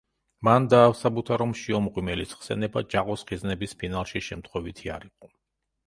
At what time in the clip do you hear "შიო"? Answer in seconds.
1.59-1.83